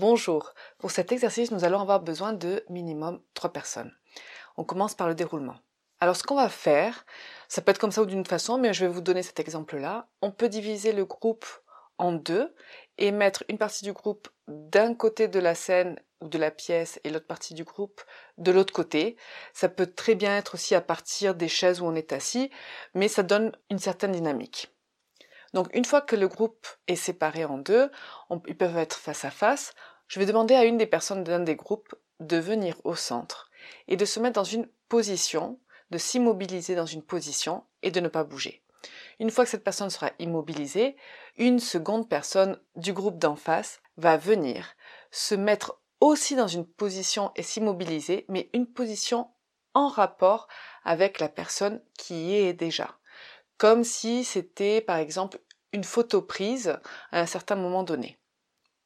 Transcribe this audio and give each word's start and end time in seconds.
Bonjour. 0.00 0.54
Pour 0.78 0.92
cet 0.92 1.10
exercice, 1.10 1.50
nous 1.50 1.64
allons 1.64 1.80
avoir 1.80 1.98
besoin 1.98 2.32
de 2.32 2.64
minimum 2.68 3.20
3 3.34 3.52
personnes. 3.52 3.92
On 4.56 4.62
commence 4.62 4.94
par 4.94 5.08
le 5.08 5.16
déroulement. 5.16 5.56
Alors 5.98 6.14
ce 6.14 6.22
qu'on 6.22 6.36
va 6.36 6.48
faire, 6.48 7.04
ça 7.48 7.62
peut 7.62 7.72
être 7.72 7.80
comme 7.80 7.90
ça 7.90 8.02
ou 8.02 8.06
d'une 8.06 8.24
façon, 8.24 8.58
mais 8.58 8.72
je 8.72 8.84
vais 8.84 8.92
vous 8.92 9.00
donner 9.00 9.24
cet 9.24 9.40
exemple-là. 9.40 10.06
On 10.22 10.30
peut 10.30 10.48
diviser 10.48 10.92
le 10.92 11.04
groupe 11.04 11.46
en 11.98 12.12
deux 12.12 12.54
et 12.96 13.10
mettre 13.10 13.42
une 13.48 13.58
partie 13.58 13.82
du 13.82 13.92
groupe 13.92 14.28
d'un 14.46 14.94
côté 14.94 15.26
de 15.26 15.40
la 15.40 15.56
scène 15.56 15.98
ou 16.20 16.28
de 16.28 16.38
la 16.38 16.52
pièce 16.52 17.00
et 17.02 17.10
l'autre 17.10 17.26
partie 17.26 17.54
du 17.54 17.64
groupe 17.64 18.00
de 18.36 18.52
l'autre 18.52 18.72
côté. 18.72 19.16
Ça 19.52 19.68
peut 19.68 19.88
très 19.92 20.14
bien 20.14 20.38
être 20.38 20.54
aussi 20.54 20.76
à 20.76 20.80
partir 20.80 21.34
des 21.34 21.48
chaises 21.48 21.80
où 21.80 21.86
on 21.86 21.96
est 21.96 22.12
assis, 22.12 22.52
mais 22.94 23.08
ça 23.08 23.24
donne 23.24 23.50
une 23.68 23.80
certaine 23.80 24.12
dynamique. 24.12 24.72
Donc 25.54 25.74
une 25.74 25.84
fois 25.84 26.00
que 26.00 26.16
le 26.16 26.28
groupe 26.28 26.66
est 26.88 26.96
séparé 26.96 27.44
en 27.44 27.58
deux, 27.58 27.90
ils 28.46 28.56
peuvent 28.56 28.76
être 28.76 28.96
face 28.96 29.24
à 29.24 29.30
face, 29.30 29.72
je 30.08 30.18
vais 30.18 30.26
demander 30.26 30.54
à 30.54 30.64
une 30.64 30.78
des 30.78 30.86
personnes 30.86 31.22
d'un 31.22 31.40
des 31.40 31.56
groupes 31.56 31.94
de 32.20 32.38
venir 32.38 32.76
au 32.84 32.94
centre 32.94 33.50
et 33.86 33.96
de 33.96 34.04
se 34.04 34.20
mettre 34.20 34.34
dans 34.34 34.44
une 34.44 34.68
position, 34.88 35.58
de 35.90 35.98
s'immobiliser 35.98 36.74
dans 36.74 36.86
une 36.86 37.02
position 37.02 37.64
et 37.82 37.90
de 37.90 38.00
ne 38.00 38.08
pas 38.08 38.24
bouger. 38.24 38.62
Une 39.20 39.30
fois 39.30 39.44
que 39.44 39.50
cette 39.50 39.64
personne 39.64 39.90
sera 39.90 40.10
immobilisée, 40.18 40.96
une 41.36 41.58
seconde 41.58 42.08
personne 42.08 42.58
du 42.76 42.92
groupe 42.92 43.18
d'en 43.18 43.36
face 43.36 43.80
va 43.96 44.16
venir 44.16 44.74
se 45.10 45.34
mettre 45.34 45.80
aussi 46.00 46.36
dans 46.36 46.46
une 46.46 46.66
position 46.66 47.32
et 47.34 47.42
s'immobiliser, 47.42 48.24
mais 48.28 48.48
une 48.52 48.66
position 48.66 49.28
en 49.74 49.88
rapport 49.88 50.48
avec 50.84 51.18
la 51.18 51.28
personne 51.28 51.82
qui 51.98 52.14
y 52.14 52.34
est 52.36 52.52
déjà. 52.52 52.96
Comme 53.58 53.84
si 53.84 54.24
c'était 54.24 54.80
par 54.80 54.96
exemple 54.96 55.40
une 55.72 55.84
photo 55.84 56.22
prise 56.22 56.78
à 57.10 57.20
un 57.20 57.26
certain 57.26 57.56
moment 57.56 57.82
donné. 57.82 58.18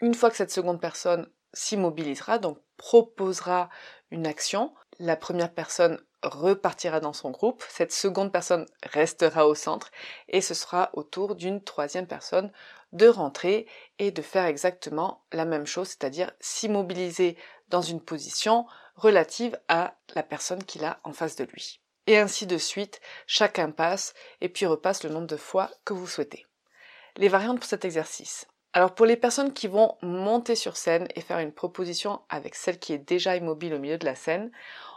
Une 0.00 0.14
fois 0.14 0.30
que 0.30 0.36
cette 0.36 0.50
seconde 0.50 0.80
personne 0.80 1.28
s'immobilisera, 1.52 2.38
donc 2.38 2.58
proposera 2.76 3.70
une 4.10 4.26
action, 4.26 4.74
la 4.98 5.16
première 5.16 5.52
personne 5.52 5.98
repartira 6.22 7.00
dans 7.00 7.12
son 7.12 7.30
groupe, 7.30 7.62
cette 7.68 7.92
seconde 7.92 8.32
personne 8.32 8.66
restera 8.82 9.46
au 9.46 9.54
centre 9.54 9.90
et 10.28 10.40
ce 10.40 10.54
sera 10.54 10.90
au 10.92 11.02
tour 11.02 11.34
d'une 11.34 11.62
troisième 11.62 12.06
personne 12.06 12.52
de 12.92 13.08
rentrer 13.08 13.66
et 13.98 14.10
de 14.10 14.22
faire 14.22 14.44
exactement 14.44 15.24
la 15.32 15.44
même 15.44 15.66
chose, 15.66 15.88
c'est-à-dire 15.88 16.32
s'immobiliser 16.40 17.36
dans 17.68 17.82
une 17.82 18.00
position 18.00 18.66
relative 18.96 19.58
à 19.68 19.94
la 20.14 20.22
personne 20.22 20.64
qu'il 20.64 20.84
a 20.84 21.00
en 21.04 21.12
face 21.12 21.36
de 21.36 21.44
lui. 21.44 21.80
Et 22.06 22.18
ainsi 22.18 22.46
de 22.46 22.58
suite, 22.58 23.00
chacun 23.26 23.70
passe 23.70 24.14
et 24.40 24.48
puis 24.48 24.66
repasse 24.66 25.02
le 25.04 25.10
nombre 25.10 25.26
de 25.26 25.36
fois 25.36 25.70
que 25.84 25.92
vous 25.92 26.06
souhaitez. 26.06 26.46
Les 27.16 27.28
variantes 27.28 27.58
pour 27.58 27.68
cet 27.68 27.84
exercice. 27.84 28.46
Alors 28.76 28.94
pour 28.94 29.06
les 29.06 29.16
personnes 29.16 29.54
qui 29.54 29.68
vont 29.68 29.96
monter 30.02 30.54
sur 30.54 30.76
scène 30.76 31.08
et 31.14 31.22
faire 31.22 31.38
une 31.38 31.50
proposition 31.50 32.20
avec 32.28 32.54
celle 32.54 32.78
qui 32.78 32.92
est 32.92 32.98
déjà 32.98 33.34
immobile 33.34 33.72
au 33.72 33.78
milieu 33.78 33.96
de 33.96 34.04
la 34.04 34.14
scène, 34.14 34.50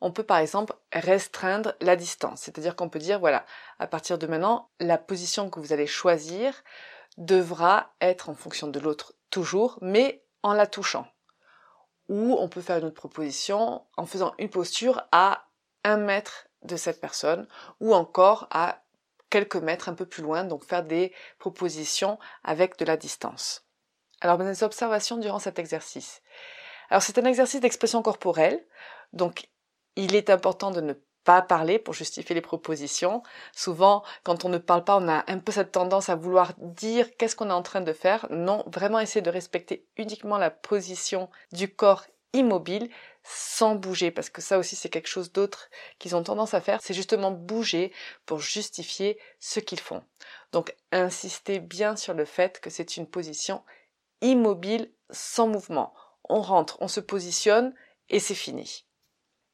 on 0.00 0.10
peut 0.10 0.24
par 0.24 0.38
exemple 0.38 0.74
restreindre 0.90 1.74
la 1.80 1.94
distance. 1.94 2.40
C'est-à-dire 2.40 2.74
qu'on 2.74 2.88
peut 2.88 2.98
dire, 2.98 3.20
voilà, 3.20 3.46
à 3.78 3.86
partir 3.86 4.18
de 4.18 4.26
maintenant, 4.26 4.70
la 4.80 4.98
position 4.98 5.50
que 5.50 5.60
vous 5.60 5.72
allez 5.72 5.86
choisir 5.86 6.64
devra 7.16 7.92
être 8.00 8.28
en 8.28 8.34
fonction 8.34 8.66
de 8.66 8.80
l'autre 8.80 9.14
toujours, 9.30 9.78
mais 9.82 10.24
en 10.42 10.52
la 10.52 10.66
touchant. 10.66 11.06
Ou 12.08 12.36
on 12.40 12.48
peut 12.48 12.62
faire 12.62 12.78
une 12.78 12.86
autre 12.86 12.94
proposition 12.96 13.84
en 13.96 14.04
faisant 14.04 14.34
une 14.40 14.50
posture 14.50 15.00
à 15.12 15.46
un 15.84 15.96
mètre 15.96 16.48
de 16.64 16.74
cette 16.74 17.00
personne, 17.00 17.46
ou 17.78 17.94
encore 17.94 18.48
à 18.50 18.79
quelques 19.30 19.56
mètres 19.56 19.88
un 19.88 19.94
peu 19.94 20.06
plus 20.06 20.22
loin, 20.22 20.44
donc 20.44 20.64
faire 20.64 20.84
des 20.84 21.12
propositions 21.38 22.18
avec 22.44 22.78
de 22.78 22.84
la 22.84 22.96
distance. 22.96 23.64
Alors, 24.20 24.36
des 24.36 24.62
observations 24.62 25.16
durant 25.16 25.38
cet 25.38 25.58
exercice. 25.58 26.22
Alors, 26.90 27.02
c'est 27.02 27.18
un 27.18 27.24
exercice 27.24 27.60
d'expression 27.60 28.02
corporelle, 28.02 28.62
donc 29.12 29.48
il 29.96 30.14
est 30.14 30.28
important 30.28 30.70
de 30.70 30.80
ne 30.80 30.94
pas 31.24 31.42
parler 31.42 31.78
pour 31.78 31.94
justifier 31.94 32.34
les 32.34 32.40
propositions. 32.40 33.22
Souvent, 33.52 34.02
quand 34.24 34.44
on 34.44 34.48
ne 34.48 34.58
parle 34.58 34.84
pas, 34.84 34.96
on 34.96 35.08
a 35.08 35.24
un 35.30 35.38
peu 35.38 35.52
cette 35.52 35.72
tendance 35.72 36.08
à 36.08 36.16
vouloir 36.16 36.54
dire 36.58 37.14
qu'est-ce 37.16 37.36
qu'on 37.36 37.50
est 37.50 37.54
en 37.54 37.62
train 37.62 37.82
de 37.82 37.92
faire. 37.92 38.26
Non, 38.30 38.64
vraiment 38.66 39.00
essayer 39.00 39.22
de 39.22 39.30
respecter 39.30 39.86
uniquement 39.96 40.38
la 40.38 40.50
position 40.50 41.30
du 41.52 41.72
corps 41.72 42.06
immobile 42.32 42.90
sans 43.22 43.74
bouger 43.74 44.10
parce 44.10 44.30
que 44.30 44.40
ça 44.40 44.58
aussi 44.58 44.76
c'est 44.76 44.88
quelque 44.88 45.08
chose 45.08 45.32
d'autre 45.32 45.68
qu'ils 45.98 46.16
ont 46.16 46.22
tendance 46.22 46.54
à 46.54 46.60
faire 46.60 46.80
c'est 46.82 46.94
justement 46.94 47.30
bouger 47.30 47.92
pour 48.26 48.40
justifier 48.40 49.18
ce 49.38 49.60
qu'ils 49.60 49.80
font. 49.80 50.02
Donc 50.52 50.74
insistez 50.92 51.58
bien 51.60 51.96
sur 51.96 52.14
le 52.14 52.24
fait 52.24 52.60
que 52.60 52.70
c'est 52.70 52.96
une 52.96 53.06
position 53.06 53.62
immobile 54.20 54.90
sans 55.10 55.46
mouvement. 55.46 55.92
On 56.28 56.40
rentre 56.40 56.78
on 56.80 56.88
se 56.88 57.00
positionne 57.00 57.74
et 58.08 58.20
c'est 58.20 58.34
fini. 58.34 58.86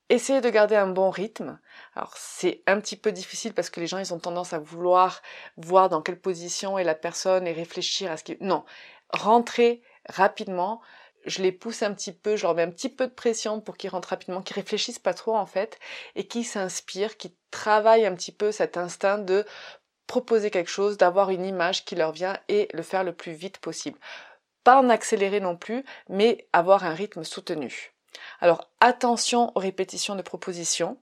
Essayez 0.08 0.40
de 0.40 0.50
garder 0.50 0.76
un 0.76 0.86
bon 0.86 1.10
rythme. 1.10 1.58
Alors 1.96 2.14
c'est 2.16 2.62
un 2.68 2.80
petit 2.80 2.96
peu 2.96 3.10
difficile 3.10 3.54
parce 3.54 3.70
que 3.70 3.80
les 3.80 3.88
gens 3.88 3.98
ils 3.98 4.14
ont 4.14 4.20
tendance 4.20 4.52
à 4.52 4.60
vouloir 4.60 5.20
voir 5.56 5.88
dans 5.88 6.00
quelle 6.00 6.20
position 6.20 6.78
est 6.78 6.84
la 6.84 6.94
personne 6.94 7.46
et 7.48 7.52
réfléchir 7.52 8.12
à 8.12 8.16
ce 8.16 8.22
qui 8.22 8.36
non, 8.40 8.64
rentrez 9.10 9.82
rapidement 10.08 10.80
je 11.26 11.42
les 11.42 11.52
pousse 11.52 11.82
un 11.82 11.92
petit 11.92 12.12
peu, 12.12 12.36
je 12.36 12.42
leur 12.42 12.54
mets 12.54 12.62
un 12.62 12.70
petit 12.70 12.88
peu 12.88 13.06
de 13.06 13.12
pression 13.12 13.60
pour 13.60 13.76
qu'ils 13.76 13.90
rentrent 13.90 14.08
rapidement, 14.08 14.42
qu'ils 14.42 14.56
réfléchissent 14.56 14.98
pas 14.98 15.14
trop 15.14 15.36
en 15.36 15.46
fait, 15.46 15.78
et 16.14 16.26
qu'ils 16.26 16.46
s'inspirent, 16.46 17.16
qu'ils 17.16 17.34
travaillent 17.50 18.06
un 18.06 18.14
petit 18.14 18.32
peu 18.32 18.52
cet 18.52 18.76
instinct 18.76 19.18
de 19.18 19.44
proposer 20.06 20.50
quelque 20.50 20.70
chose, 20.70 20.96
d'avoir 20.96 21.30
une 21.30 21.44
image 21.44 21.84
qui 21.84 21.96
leur 21.96 22.12
vient 22.12 22.38
et 22.48 22.68
le 22.72 22.82
faire 22.82 23.04
le 23.04 23.12
plus 23.12 23.32
vite 23.32 23.58
possible. 23.58 23.98
Pas 24.64 24.80
en 24.80 24.88
accélérer 24.88 25.40
non 25.40 25.56
plus, 25.56 25.84
mais 26.08 26.48
avoir 26.52 26.84
un 26.84 26.94
rythme 26.94 27.24
soutenu. 27.24 27.92
Alors 28.40 28.70
attention 28.80 29.52
aux 29.54 29.60
répétitions 29.60 30.14
de 30.14 30.22
propositions. 30.22 30.98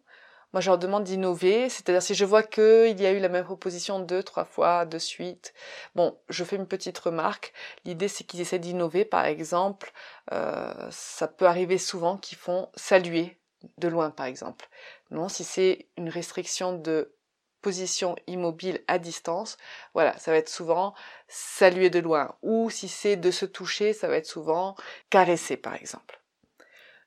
Moi, 0.54 0.60
je 0.60 0.70
leur 0.70 0.78
demande 0.78 1.02
d'innover, 1.02 1.68
c'est-à-dire 1.68 2.00
si 2.00 2.14
je 2.14 2.24
vois 2.24 2.44
qu'il 2.44 3.00
y 3.00 3.06
a 3.06 3.10
eu 3.10 3.18
la 3.18 3.28
même 3.28 3.42
proposition 3.44 3.98
deux, 3.98 4.22
trois 4.22 4.44
fois 4.44 4.84
de 4.84 4.98
suite, 4.98 5.52
bon, 5.96 6.16
je 6.28 6.44
fais 6.44 6.54
une 6.54 6.68
petite 6.68 6.96
remarque. 6.96 7.52
L'idée, 7.84 8.06
c'est 8.06 8.22
qu'ils 8.22 8.40
essaient 8.40 8.60
d'innover. 8.60 9.04
Par 9.04 9.24
exemple, 9.24 9.92
euh, 10.32 10.72
ça 10.92 11.26
peut 11.26 11.46
arriver 11.46 11.76
souvent 11.76 12.18
qu'ils 12.18 12.38
font 12.38 12.68
saluer 12.76 13.36
de 13.78 13.88
loin, 13.88 14.10
par 14.10 14.26
exemple. 14.26 14.68
Non, 15.10 15.28
si 15.28 15.42
c'est 15.42 15.88
une 15.96 16.08
restriction 16.08 16.78
de 16.78 17.12
position 17.60 18.14
immobile 18.28 18.80
à 18.86 19.00
distance, 19.00 19.56
voilà, 19.92 20.16
ça 20.18 20.30
va 20.30 20.36
être 20.36 20.48
souvent 20.48 20.94
saluer 21.26 21.90
de 21.90 21.98
loin. 21.98 22.36
Ou 22.42 22.70
si 22.70 22.86
c'est 22.86 23.16
de 23.16 23.32
se 23.32 23.44
toucher, 23.44 23.92
ça 23.92 24.06
va 24.06 24.18
être 24.18 24.26
souvent 24.26 24.76
caresser, 25.10 25.56
par 25.56 25.74
exemple. 25.74 26.20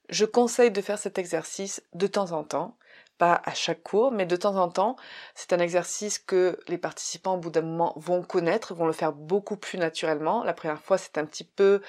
Je 0.09 0.25
conseille 0.25 0.71
de 0.71 0.81
faire 0.81 0.99
cet 0.99 1.17
exercice 1.17 1.81
de 1.93 2.07
temps 2.07 2.33
en 2.33 2.43
temps 2.43 2.77
pas 3.17 3.41
à 3.45 3.53
chaque 3.53 3.83
cours, 3.83 4.11
mais 4.11 4.25
de 4.25 4.35
temps 4.35 4.55
en 4.55 4.69
temps, 4.69 4.95
c'est 5.35 5.53
un 5.53 5.59
exercice 5.59 6.19
que 6.19 6.59
les 6.67 6.77
participants 6.77 7.35
au 7.35 7.37
bout 7.37 7.49
d'un 7.49 7.61
moment 7.61 7.93
vont 7.97 8.23
connaître, 8.23 8.73
vont 8.73 8.85
le 8.85 8.93
faire 8.93 9.13
beaucoup 9.13 9.57
plus 9.57 9.77
naturellement. 9.77 10.43
La 10.43 10.53
première 10.53 10.81
fois, 10.81 10.97
c'est 10.97 11.17
un 11.17 11.25
petit 11.25 11.43
peu 11.43 11.81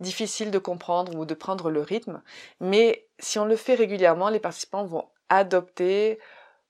difficile 0.00 0.50
de 0.50 0.58
comprendre 0.58 1.14
ou 1.16 1.24
de 1.24 1.34
prendre 1.34 1.70
le 1.70 1.80
rythme, 1.80 2.22
mais 2.60 3.06
si 3.18 3.38
on 3.38 3.44
le 3.44 3.56
fait 3.56 3.74
régulièrement, 3.74 4.30
les 4.30 4.40
participants 4.40 4.84
vont 4.84 5.08
adopter 5.28 6.18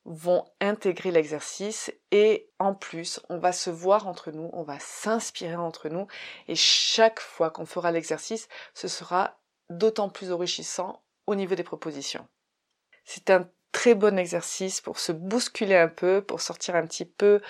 vont 0.04 0.44
intégrer 0.60 1.10
l'exercice 1.10 1.92
et 2.10 2.50
en 2.58 2.74
plus, 2.74 3.20
on 3.28 3.38
va 3.38 3.52
se 3.52 3.70
voir 3.70 4.06
entre 4.06 4.30
nous, 4.30 4.48
on 4.52 4.62
va 4.62 4.78
s'inspirer 4.78 5.56
entre 5.56 5.88
nous 5.88 6.06
et 6.48 6.54
chaque 6.54 7.20
fois 7.20 7.50
qu'on 7.50 7.66
fera 7.66 7.92
l'exercice, 7.92 8.48
ce 8.74 8.88
sera 8.88 9.38
d'autant 9.68 10.08
plus 10.08 10.32
enrichissant 10.32 11.02
au 11.26 11.34
niveau 11.34 11.54
des 11.54 11.62
propositions. 11.62 12.26
C'est 13.04 13.30
un 13.30 13.48
très 13.72 13.94
bon 13.94 14.18
exercice 14.18 14.80
pour 14.80 14.98
se 14.98 15.12
bousculer 15.12 15.76
un 15.76 15.88
peu, 15.88 16.22
pour 16.22 16.40
sortir 16.40 16.76
un 16.76 16.86
petit 16.86 17.04
peu 17.04 17.40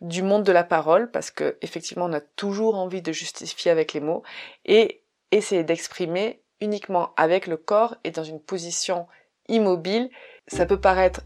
du 0.00 0.22
monde 0.22 0.44
de 0.44 0.52
la 0.52 0.64
parole, 0.64 1.10
parce 1.10 1.30
que 1.30 1.56
effectivement 1.62 2.06
on 2.06 2.12
a 2.12 2.20
toujours 2.20 2.76
envie 2.76 3.02
de 3.02 3.12
justifier 3.12 3.70
avec 3.70 3.92
les 3.92 4.00
mots, 4.00 4.22
et 4.64 5.02
essayer 5.30 5.64
d'exprimer 5.64 6.42
uniquement 6.60 7.12
avec 7.16 7.46
le 7.46 7.56
corps 7.56 7.96
et 8.04 8.10
dans 8.10 8.24
une 8.24 8.40
position 8.40 9.06
immobile. 9.48 10.10
Ça 10.46 10.66
peut 10.66 10.80
paraître 10.80 11.22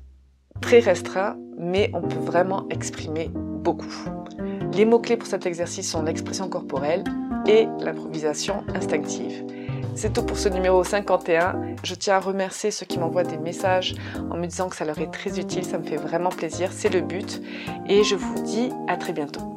très 0.60 0.80
restreint, 0.80 1.38
mais 1.56 1.90
on 1.94 2.02
peut 2.02 2.18
vraiment 2.18 2.68
exprimer 2.68 3.30
beaucoup. 3.32 3.94
Les 4.74 4.84
mots-clés 4.84 5.16
pour 5.16 5.28
cet 5.28 5.46
exercice 5.46 5.90
sont 5.90 6.02
l'expression 6.02 6.48
corporelle 6.48 7.04
et 7.46 7.66
l'improvisation 7.80 8.64
instinctive. 8.74 9.44
C'est 9.94 10.12
tout 10.12 10.22
pour 10.22 10.38
ce 10.38 10.48
numéro 10.48 10.82
51. 10.82 11.76
Je 11.84 11.94
tiens 11.94 12.16
à 12.16 12.20
remercier 12.20 12.70
ceux 12.70 12.86
qui 12.86 12.98
m'envoient 12.98 13.24
des 13.24 13.36
messages 13.36 13.94
en 14.30 14.36
me 14.36 14.46
disant 14.46 14.68
que 14.68 14.76
ça 14.76 14.84
leur 14.84 14.98
est 14.98 15.10
très 15.10 15.38
utile, 15.38 15.64
ça 15.64 15.78
me 15.78 15.84
fait 15.84 15.96
vraiment 15.96 16.30
plaisir, 16.30 16.70
c'est 16.72 16.88
le 16.88 17.02
but. 17.02 17.42
Et 17.88 18.02
je 18.02 18.16
vous 18.16 18.42
dis 18.42 18.70
à 18.88 18.96
très 18.96 19.12
bientôt. 19.12 19.56